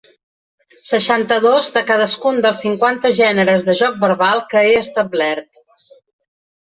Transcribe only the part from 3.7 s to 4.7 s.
de joc verbal que